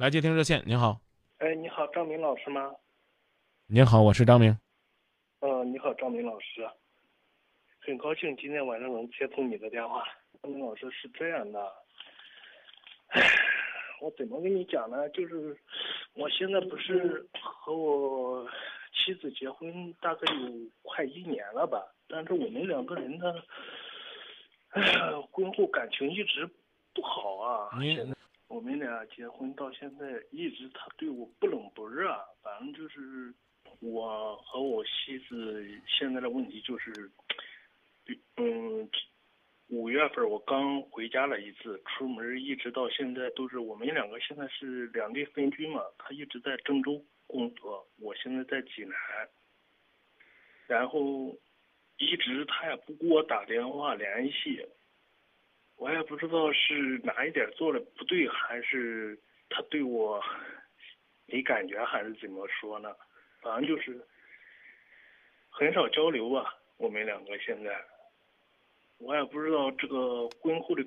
[0.00, 0.98] 来接听热线，您好，
[1.40, 2.74] 哎，你好，张明老师吗？
[3.66, 4.58] 您好，我是张明。
[5.40, 6.66] 呃，你好，张明老师，
[7.80, 10.02] 很高兴今天晚上能接通你的电话。
[10.42, 11.70] 张明老师是这样的，
[13.08, 13.20] 唉，
[14.00, 15.06] 我怎么跟你讲呢？
[15.10, 15.54] 就是
[16.14, 18.48] 我现在不是和我
[18.94, 21.78] 妻子结婚大概有快一年了吧，
[22.08, 23.34] 但是我们两个人呢，
[24.70, 24.82] 唉，
[25.30, 26.48] 婚后感情一直
[26.94, 27.78] 不好啊。
[27.78, 28.10] 您
[28.50, 32.12] 我们俩结婚到现在，一直他对我不冷不热，
[32.42, 33.32] 反正就是
[33.78, 37.12] 我和我妻子现在的问题就是，
[38.38, 38.90] 嗯，
[39.68, 48.96] 五月份我刚回家了一次，出门一直到现在都是我们两个现在是两地分居嘛，他一直在郑州工作，我现在在济南，
[50.66, 51.38] 然后
[51.98, 54.66] 一直他也不给我打电话联系，
[55.80, 60.20] 我也不知道是哪一点做的不对，还是他对我
[61.24, 62.90] 没感觉，还是怎么说呢？
[63.40, 63.98] 反正就是
[65.48, 67.70] 很少交流吧，我们两个现在，
[68.98, 70.84] 我也不知道这个婚后的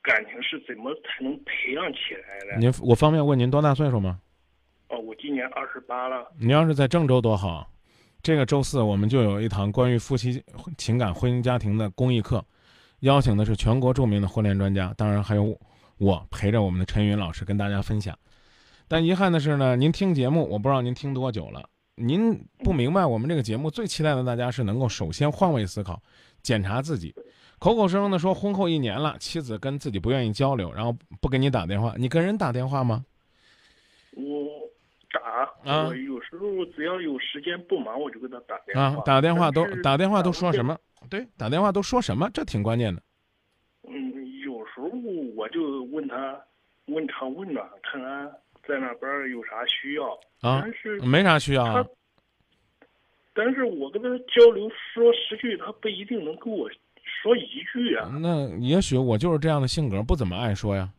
[0.00, 2.56] 感情是怎么才能培养起来的。
[2.60, 4.20] 您，我方便问您多大岁数吗？
[4.86, 6.30] 哦，我今年二十八了。
[6.38, 7.68] 您要是在郑州多好，
[8.22, 10.40] 这个周四我们就有一堂关于夫妻
[10.78, 12.44] 情感、婚姻家庭的公益课，
[13.02, 15.58] 邀请的是全国著名的婚恋专家，当然还有
[15.98, 18.16] 我陪着我们的陈云老师跟大家分享。
[18.86, 26.00] 但遗憾的是呢，您听节目，我不知道您听多久了，您不明白我们这个节目最期待的大家是能够首先换位思考，
[26.42, 27.14] 检查自己。
[27.58, 33.04] 口口声声的说婚后一年了，妻子跟自己不愿意交流，然后不给你打电话，你跟人打电话吗？
[34.14, 34.51] 我
[35.64, 38.82] 打，啊我有时候只要有时间不忙，我就给他打电话。
[38.82, 40.76] 啊，打电话都打电话都说什么？
[41.08, 42.28] 对，打电话都说什么？
[42.34, 43.02] 这挺关键的。
[43.88, 44.88] 嗯，有时候
[45.34, 46.40] 我就问他，
[46.86, 48.26] 问长问短，看看
[48.66, 50.12] 在那边儿有啥需要。
[50.42, 51.86] 啊但是没啥需要啊，
[53.32, 56.68] 但是我跟他交流说十句，他不一定能跟我
[57.04, 58.10] 说一句啊。
[58.20, 60.90] 那也许我就是这样的性格，不怎么爱说呀。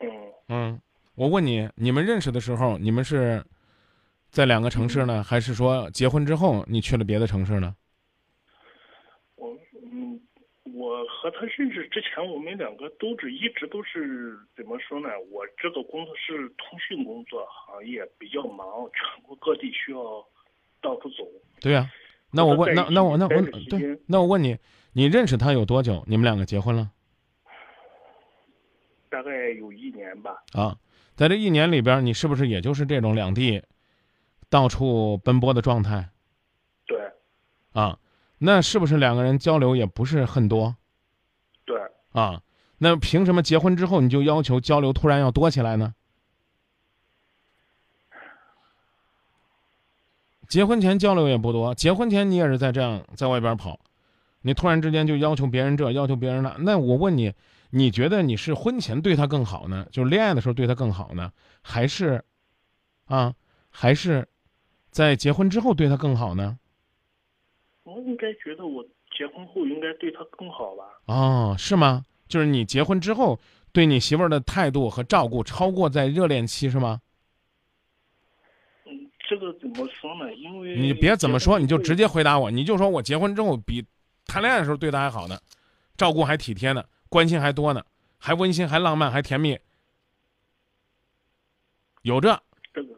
[0.00, 0.10] 嗯，
[0.48, 0.80] 嗯，
[1.16, 3.44] 我问你，你们认识的时候，你们是
[4.30, 7.76] 在两个城市呢，还是说结婚之后你去了别的城市呢？
[9.36, 9.56] 我
[9.92, 10.20] 嗯，
[10.74, 15.08] 我和他认识之前，我们两个都是一直都是怎么说呢？
[15.30, 20.00] 我这个工作是通讯工作行业，比较忙，全国各地需要
[20.80, 21.24] 到处走。
[21.60, 21.88] 对呀、
[22.32, 24.58] 那我问，那那我那我对，那我问你，
[24.92, 26.02] 你认识他有多久？
[26.08, 26.90] 你们两个结婚了
[29.08, 30.42] 大概有一年吧。
[30.52, 30.76] 啊？
[31.16, 33.62] 在这一年里边，你是不是也就是这种两地
[34.48, 36.10] 到处奔波的状态
[36.86, 36.98] 对
[37.72, 37.98] 啊？
[38.38, 40.76] 那是不是两个人交流也不是很多
[41.64, 41.80] 对，
[42.12, 42.42] 啊？
[42.78, 45.94] 那凭什么结婚之后你就要求交流突然要多起来呢？
[50.48, 53.80] 结婚前交流也不多，结婚前你也是在这样在外边跑，
[54.42, 57.32] 你突然之间就要求别人这，要求别人那，那我问你，
[57.74, 62.24] 你觉得你是婚前对他更好呢，就是恋爱的时候对他更好呢，还是，
[63.06, 63.34] 啊，
[63.68, 64.28] 还是，
[64.90, 66.56] 在结婚之后对他更好呢？
[67.82, 68.84] 我应该觉得我
[69.16, 70.84] 结婚后应该对他更好吧？
[71.06, 72.04] 哦，是吗？
[72.28, 73.38] 就是你结婚之后
[73.72, 77.00] 对你媳妇儿的态度和照顾超过在热恋期是吗？
[78.86, 80.32] 嗯，这个怎么说呢？
[80.34, 83.84] 因为你别怎么说，你就直接接回答我，你就说我结婚之后比
[84.26, 85.36] 谈恋爱的时候对他还好呢，
[85.96, 87.86] 照顾还体贴呢，关心还多呢，
[88.18, 89.56] 还温馨还浪漫还甜蜜，
[92.02, 92.42] 有这
[92.72, 92.88] 这个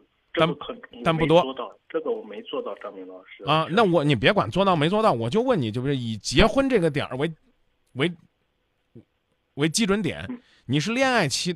[1.03, 3.67] 但不多做到，这个我没做到，张明老师啊？
[3.69, 7.31] 那我你别管做到没做到，我就问你，就是以结婚这个点儿为
[7.93, 8.11] 为
[9.53, 11.55] 为基准点嗯，你是恋爱期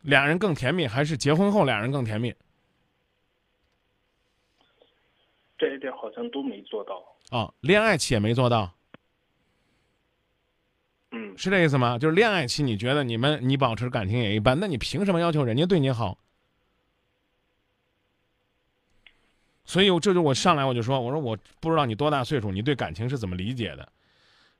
[0.00, 2.34] 俩人更甜蜜，还是结婚后俩人更甜蜜
[5.58, 7.04] 这一点好像都没做到。
[7.28, 7.52] 啊？
[7.60, 8.77] 恋爱期也没做到，
[11.10, 11.98] 嗯，是这意思吗？
[11.98, 16.18] 就是恋爱期你觉得你们你保持感情也一般，那你凭什么要求人家对你好？
[19.64, 23.88] 所以我这就我上来我就说，我说我不知道你多大岁数，你对感情是怎么理解的？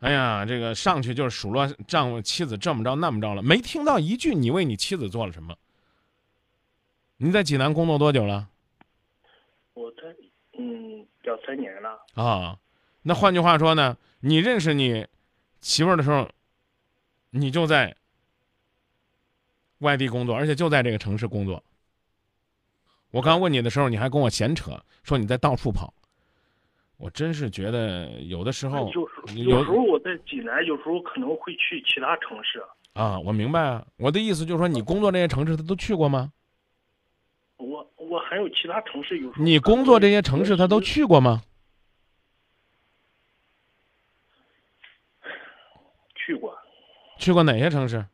[0.00, 5.56] 哎呀，这个上去就是数落丈夫妻子这么着那么着了，没听到一句你为你妻子做了什么。
[7.16, 8.48] 你在济南工作多久了
[9.74, 10.02] 我在
[10.56, 12.00] 嗯两三年了。
[12.14, 12.58] 啊？
[13.02, 15.06] 那换句话说呢，你认识你
[15.60, 16.30] 媳妇儿的时候，
[17.40, 17.94] 你就在
[19.78, 21.62] 外地工作，而且就在这个城市工作。
[23.10, 25.94] 我刚问你的时候，你还跟我闲扯，说你在到处跑。
[26.96, 29.06] 我真是觉得有的时候有时候
[29.36, 32.60] 有有时候我在济南，有时候可能会去其他城市。
[32.94, 33.86] 啊，我明白啊。
[33.96, 36.32] 我的意思就是说，你工作这些城市，他都去过吗？
[37.56, 39.32] 我我还有其他城市有。
[39.36, 41.42] 你工作这些城市，他都去过吗？
[46.16, 46.52] 去过。
[47.18, 48.04] 去过哪些城市？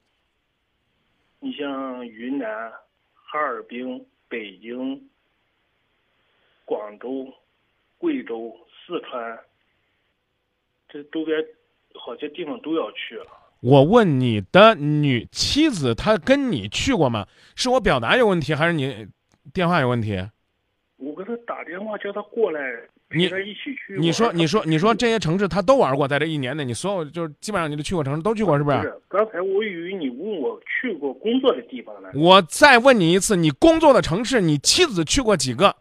[1.41, 2.73] 你像云南、
[3.13, 5.09] 哈尔滨、北京、
[6.65, 7.33] 广州、
[7.99, 8.57] 贵州、
[8.87, 9.39] 四川，
[10.89, 11.39] 这周边
[11.95, 13.27] 好些地方都要去了。
[13.61, 17.27] 我问你的女妻子，她跟你去过吗？
[17.55, 19.07] 是我表达有问题，还是你
[19.53, 20.17] 电话有问题？
[20.97, 22.61] 我给她打电话叫她过来，
[23.17, 23.97] 你一起去。
[23.99, 28.81] 你说，你说，你说这些城市他都玩过，在这一年内，你所有就是基本上你都去过城市都去过，是不是？
[28.83, 29.01] 是。
[29.09, 32.11] 刚才我以为你问我去过工作的地方呢。
[32.15, 35.77] 我再问你一次，你工作的城市，你妻子去过几个？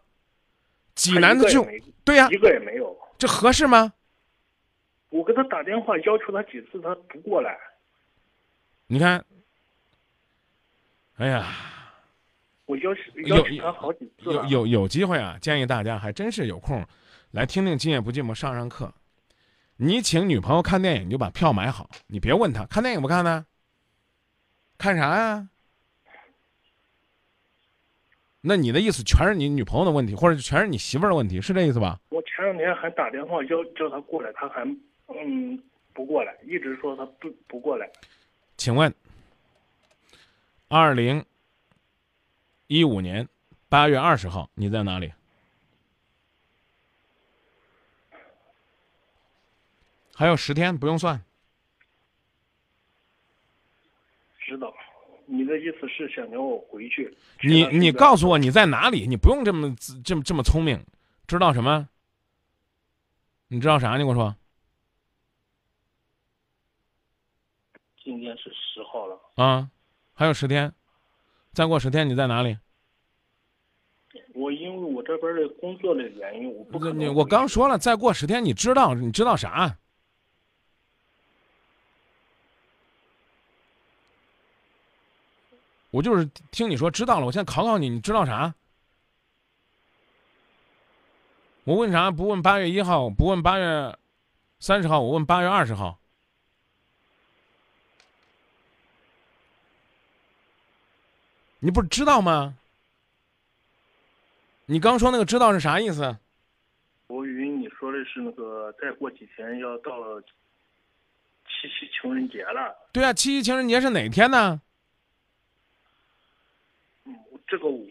[0.94, 1.66] 济南的就
[2.04, 2.96] 对呀，一个也没有。
[3.18, 3.92] 这合适吗？
[5.10, 7.56] 我给他打电话要求他几次，他不过来。
[8.86, 9.24] 你看，
[11.16, 11.46] 哎呀，
[12.66, 12.90] 我要
[13.26, 16.84] 要求他好几次有有有机会啊，建议大家还真是有空
[17.34, 18.94] 来听听《今夜不寂寞》上上课。
[19.78, 23.44] 你请女朋友看电影，你就把票买好，你别问她看电影不看呢？
[24.78, 25.48] 看啥呀？
[28.40, 31.98] 那你的意思全是你女朋友的问题，或者全是你媳妇儿的问题，是这意思吧？
[32.10, 34.62] 我前两天还打电话叫叫她过来，她还
[35.08, 35.60] 嗯
[35.92, 37.90] 不过来，一直说她不不过来。
[38.56, 38.94] 请问，
[40.68, 41.24] 二零
[42.68, 43.28] 一五年
[43.68, 45.12] 八月二十号你在哪里？
[50.14, 51.22] 还有十天，不用算。
[54.38, 54.72] 知道。
[55.26, 57.16] 你的意思是想让我回去？
[57.42, 59.06] 你你告诉我你在哪里？
[59.06, 59.74] 你不用这么
[60.04, 60.84] 这么这么聪明，
[61.26, 61.88] 知道什么？
[63.48, 63.92] 你知道啥？
[63.92, 64.36] 你跟我说。
[68.02, 69.18] 今天是十号了。
[69.36, 69.70] 啊，
[70.12, 70.74] 还有十天，
[71.54, 72.58] 再过十天你在哪里？
[74.34, 77.14] 我因为我这边的工作的原因，我不可能。
[77.14, 79.78] 我刚说了，再过十天，你知道你知道啥？
[85.94, 88.52] 我就是听你说知道了，我现在考考你，你知道啥？
[91.62, 92.10] 我问啥？
[92.10, 93.96] 不问八月一号，不问八月
[94.58, 96.00] 三十号，我问八月二十号。
[101.60, 102.56] 你不是知道吗？
[104.66, 106.18] 你刚说那个知道是啥意思？
[107.06, 110.20] 我以为你说的是那个再过几天要到了
[111.46, 112.76] 七夕情人节了。
[112.92, 114.60] 对啊，七夕情人节是哪天呢？
[117.46, 117.84] 这个我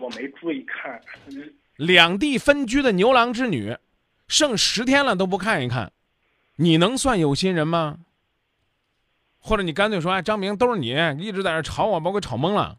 [0.00, 1.00] 我没注意看。
[1.76, 3.76] 两地分居的牛郎织女，
[4.28, 5.92] 剩十天了都不看一看，
[6.56, 7.98] 你能算有心人吗？
[9.38, 12.78] 或者你干脆说，哎，张明都是你一直在这吵我，把我给吵懵了。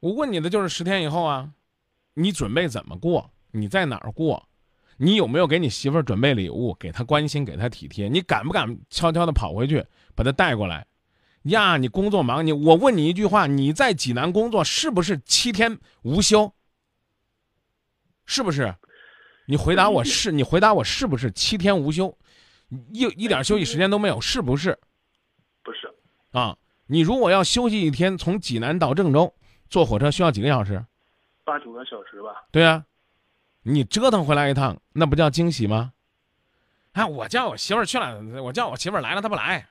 [0.00, 1.50] 我问你的就是十天以后啊，
[2.14, 3.30] 你准备怎么过？
[3.52, 4.48] 你在哪儿过？
[4.96, 8.08] 你有没有给你媳妇儿准备礼物，给她关心，给她体贴？
[8.08, 9.84] 你敢不敢悄悄的跑回去
[10.16, 10.84] 把她带过来？
[11.42, 16.52] 呀，你工作忙，你我问你一句话，你在济南工作是不是七天无休？
[18.26, 18.74] 是不是？
[19.46, 22.14] 你回答我是，你回答我是不是七天无休，
[22.92, 24.78] 一一点休息时间都没有，是不是？
[25.62, 25.90] 不是。
[26.32, 26.54] 啊，
[26.86, 29.32] 你如果要休息一天，从济南到郑州
[29.70, 30.84] 坐火车需要几个小时？
[31.44, 32.44] 八九个小时吧。
[32.50, 32.84] 对啊，
[33.62, 35.94] 你折腾回来一趟，那不叫惊喜吗？
[36.92, 39.66] 啊，我叫我媳妇儿去了，我叫我媳妇儿来了，她不来。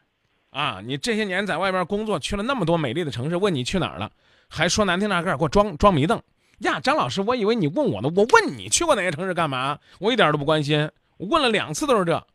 [0.50, 4.12] 啊，你这些年在外边工作，去了那么多美丽的城市，问你去哪儿了，
[4.48, 6.22] 还说难听点，给我装装迷瞪
[6.60, 6.80] 呀！
[6.80, 9.78] 张老师，我以为你问我呢，我问你去过哪些城市干嘛？
[10.00, 12.26] 我一点都不关心，我问了两次都是这。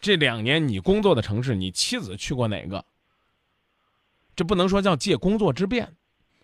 [0.00, 2.84] 这两年你工作的城市，你妻子去过哪个？
[4.36, 5.90] 这不能说叫借工作之便，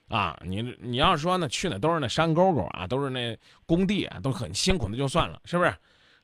[0.08, 3.36] 啊，你你要说呢，去的都是那山沟沟啊，都是那
[3.66, 5.74] 工地啊，都很辛苦的就算了，是不是？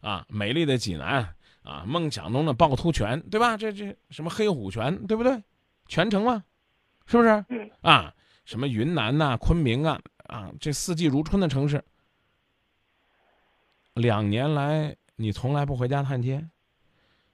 [0.01, 1.35] 啊，美丽的济南。
[1.63, 3.57] 啊，梦想中的趵突泉，对吧？
[3.57, 5.43] 这这什么黑虎泉，对不对？
[5.87, 6.43] 泉城吗？
[7.07, 7.45] 是不是？
[7.49, 7.71] 嗯。
[7.83, 8.15] 啊，
[8.45, 11.85] 什么云南呐，昆明啊，啊，这四季如春的城市。
[13.95, 16.51] 两年来，你从来不回家探亲，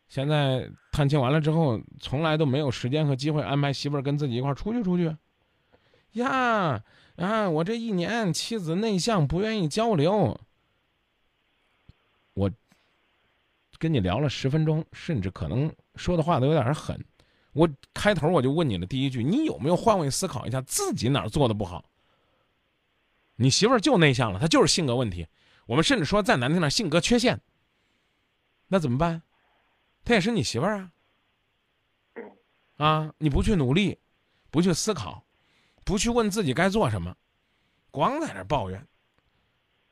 [0.09, 5.17] 现在探亲完了之后，从来都没有时间和机会安排媳妇儿跟自己一块儿出去出去。
[6.13, 6.83] 呀
[7.17, 7.49] 啊！
[7.49, 10.41] 我这一年妻子内向，不愿意交流。
[12.35, 12.51] 我。
[13.79, 17.03] 跟你聊了十分钟，甚至可能说的话都有点狠。
[17.53, 21.89] 我开头我就问你了第一句，你有没有换位思考一下自己哪儿做的不好？
[23.37, 25.27] 你媳妇儿就内向了，她就是性格问题。
[25.67, 27.41] 我们甚至说再难听点，性格缺陷。
[28.69, 29.23] 那怎么办？
[30.05, 30.93] 她也是你媳妇儿啊。
[32.77, 33.99] 啊，你不去努力，
[34.51, 35.25] 不去思考，
[35.85, 37.17] 不去问自己该做什么，
[37.91, 38.87] 光在那抱怨。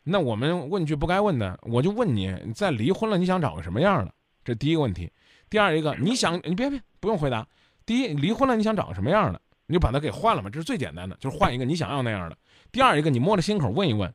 [0.04, 4.14] 那我们问句不该问的，我就问你：你再离婚了，你想找个什么样的？
[4.44, 5.10] 这第一个问题。
[5.50, 7.46] 第二一个，你想你别别不用回答。
[7.86, 9.40] 第一，离婚了你想找个什么样的？
[9.66, 12.36] 你就把它给换了嘛，这是最简单的，就是换一个你想要那样的。
[12.70, 14.14] 第二一个，你摸着心口问一问。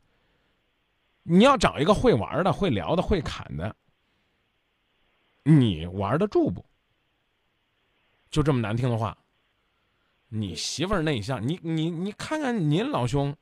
[1.23, 3.75] 你要找一个会玩的、会聊的、会侃的，
[5.43, 6.65] 你玩得住不？
[8.31, 9.17] 就这么难听的话，
[10.29, 13.35] 你媳妇儿内向，你你你看看您老兄，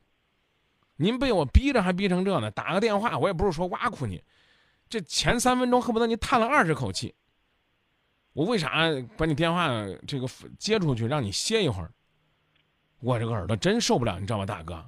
[1.00, 2.50] 您被我逼着还逼成这呢？
[2.50, 4.22] 打个电话，我也不是说挖苦你，
[4.88, 7.14] 这前三分钟恨不得你叹了二十口气。
[8.32, 9.70] 我为啥把你电话
[10.06, 10.28] 这个
[10.58, 11.90] 接出去，让你歇一会儿？
[13.00, 14.84] 我这个耳朵真受不了，你知道吗，大哥？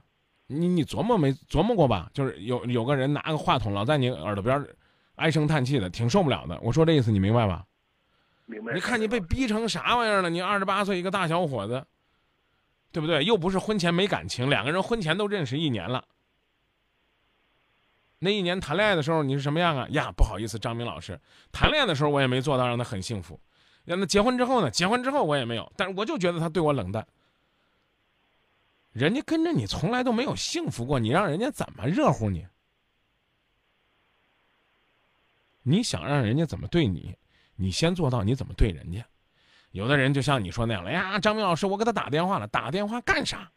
[0.48, 2.10] 你你琢磨没琢磨过吧？
[2.12, 4.66] 就是有有个人拿个话筒老在你耳朵边
[5.14, 6.58] 唉声叹气的，挺受不了的。
[6.60, 7.64] 我说这意思你明白吧？
[8.46, 8.74] 明白。
[8.74, 10.28] 你看你被逼成啥玩意儿了？
[10.28, 11.86] 你二十八岁一个大小伙子，
[12.92, 13.24] 对不对？
[13.24, 16.04] 又不是婚前没感情，两个人婚前都认识一年了。
[18.18, 19.88] 那一年谈恋爱的时候你是什么样啊？
[19.90, 21.18] 呀，不好意思，张明老师，
[21.52, 23.40] 谈恋爱的时候我也没做到让他很幸福。
[23.84, 24.70] 让他结婚之后呢？
[24.70, 27.06] 结婚之后我也没有，但是我就觉得他对我冷淡。
[28.92, 32.46] 人家跟着你从来都没有幸福过，你让人家怎么热乎你？
[35.62, 37.16] 你想让人家怎么对你，
[37.56, 39.06] 你先做到你怎么对人家。
[39.72, 43.50] 有的人就像你说那样了，哎呀，张明老师，我给他打电话了，打电话干啥？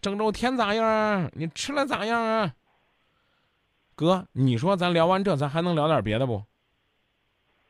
[0.00, 1.30] 郑州天咋样啊？
[1.32, 2.54] 你吃了咋样啊？
[3.96, 6.44] 哥，你说咱聊完这，咱还能聊点别的不？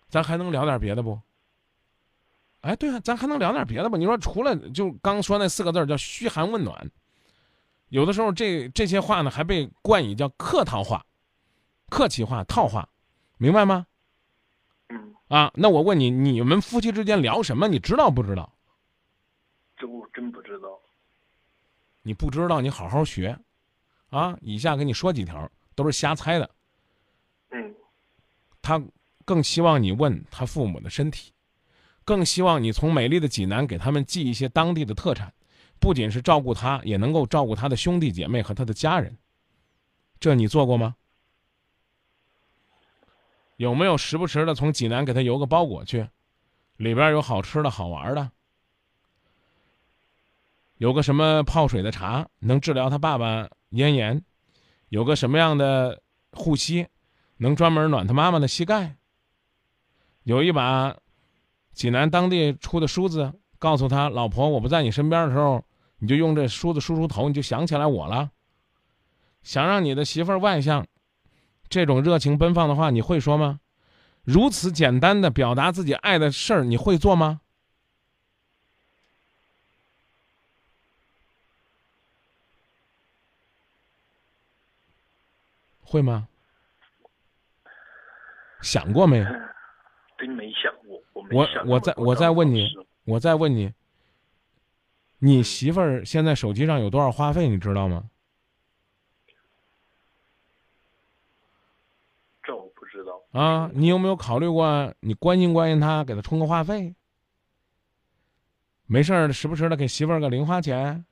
[0.08, 1.20] 咱还能聊点别的不？
[2.60, 3.96] 哎，对啊，咱还能聊点别的吧？
[3.96, 6.90] 你说除了就刚说那四个字叫嘘寒问暖，
[7.88, 11.04] 有的时候这这些话呢还被冠以叫客套话、
[11.88, 12.88] 客气话、套话，
[13.38, 13.86] 明白吗？
[14.88, 15.14] 嗯。
[15.28, 17.68] 啊，那我问你，你们夫妻之间聊什么？
[17.68, 18.52] 你知道不知道？
[19.76, 20.68] 这我真不知道。
[22.02, 23.38] 你不知道，你好好学，
[24.10, 24.36] 啊！
[24.40, 26.50] 以下给你说几条，都是瞎猜的。
[27.50, 27.74] 嗯。
[28.60, 28.82] 他
[29.24, 31.32] 更希望你问他父母的身体。
[32.04, 35.32] 更希望你从美丽的济南给他们寄一些当地的特产，
[35.80, 39.16] 不仅是照顾他，也能够照顾他的兄弟姐妹和他的家人。
[40.20, 40.96] 这你做过吗？
[43.56, 46.08] 有没有时不时的从济南给他邮个包裹去？
[46.76, 48.30] 里边有好吃的好玩的，
[50.78, 54.24] 有个什么泡水的茶能治疗他爸爸咽炎，
[54.88, 56.86] 有个什么样的护膝
[57.36, 58.96] 能专门暖他妈妈的膝盖，
[60.22, 60.96] 有一把。
[61.72, 65.64] 济南当地出的梳子，告诉他老婆，我不在你身边的时候，
[65.98, 68.30] 你就用这梳子梳梳头，你就想起来我了。
[69.42, 70.86] 想让你的媳妇儿外向，
[71.68, 73.60] 这种热情奔放的话，你会说吗？
[74.22, 77.40] 如此简单的表达自己爱的事儿，你会做吗？
[85.80, 86.28] 会吗？
[88.62, 89.22] 想过没？
[90.16, 91.02] 真没想过。
[91.30, 92.68] 我我再我再问你，
[93.04, 93.72] 我再问你，
[95.18, 97.48] 你媳妇儿现在手机上有多少话费？
[97.48, 98.08] 你知道吗？
[102.42, 103.22] 这我不知道。
[103.34, 106.94] 啊，你有没有考虑过，你关心关心他，给他充个话费？
[108.86, 111.04] 没事儿，时不时的给媳妇儿个零花钱。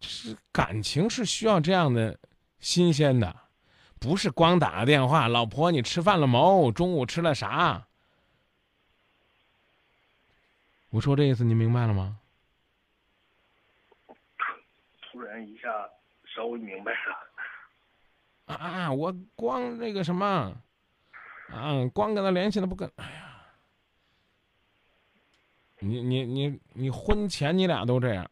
[0.00, 2.18] 是感情是需要这样的
[2.58, 3.36] 新鲜的，
[4.00, 5.28] 不是光打个电话。
[5.28, 6.72] 老婆，你吃饭了没？
[6.72, 7.86] 中午吃了啥？
[10.88, 12.18] 我说这意思你明白了吗？
[15.02, 15.68] 突然一下
[16.34, 18.56] 稍微明白了。
[18.56, 20.56] 啊，我光那个什么，
[21.52, 23.42] 啊，光跟他联系了不跟，哎呀，
[25.80, 28.30] 你你你你婚前你俩都这样，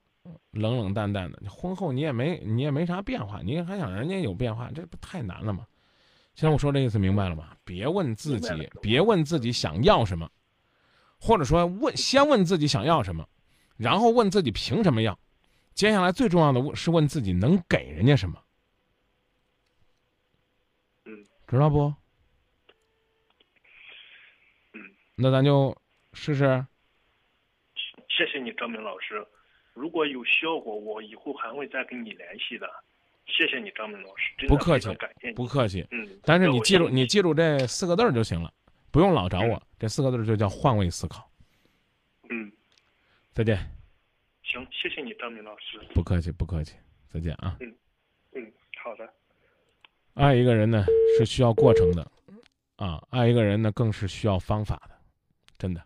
[0.51, 5.67] 冷冷淡淡的，婚后你也没你也没啥变化，你还想人家有变化，这不太难了吗？
[6.35, 7.57] 现在我说这意思明白了吗？
[7.65, 8.49] 别问自己，
[8.83, 10.31] 别问自己想要什么。
[11.19, 13.27] 或者说问，先问自己想要什么，
[13.79, 15.19] 然后问自己凭什么要，
[15.73, 18.39] 接下来最重要的问是问自己能给人家什么。
[21.07, 21.95] 嗯，知道不？
[24.75, 24.81] 嗯，
[25.17, 25.75] 那咱就
[26.13, 26.65] 试试。
[28.09, 29.27] 谢谢你，张明老师。
[29.73, 32.69] 如果有效果，我以后还会再跟你联系的。
[33.27, 34.47] 谢谢你，张明老师。
[34.47, 35.87] 不客气，感谢不客气。
[35.91, 38.53] 嗯，但是你记住，你记住这四个字就行了。
[38.91, 41.31] 不用老找我，这四个字就叫换位思考。
[42.31, 42.53] 嗯，
[43.33, 43.59] 再见。
[44.43, 45.79] 行，谢谢你，张明老师。
[45.95, 46.77] 不客气，不客气，
[47.09, 47.57] 再见啊。
[47.61, 47.75] 嗯，
[48.33, 49.13] 嗯，好的。
[50.15, 50.85] 爱一个人呢
[51.19, 52.11] 是需要过程的，
[52.77, 54.96] 啊，爱一个人呢更是需要方法的，
[55.59, 55.83] 真的。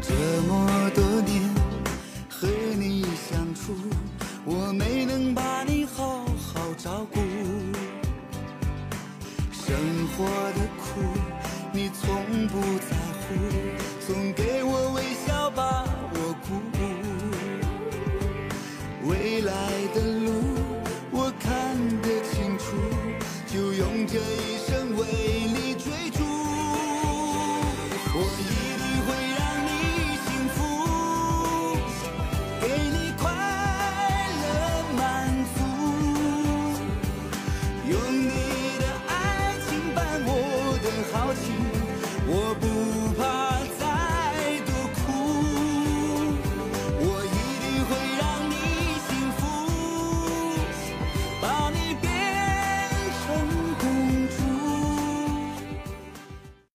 [0.00, 0.12] 这
[0.48, 1.48] 么多年
[2.28, 3.72] 和你相处，
[4.44, 7.20] 我没能把你好好照顾。
[9.52, 9.76] 生
[10.16, 10.71] 活的。
[28.12, 28.51] Boy,